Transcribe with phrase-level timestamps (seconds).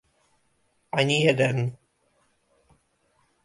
[0.91, 1.77] Ani jeden!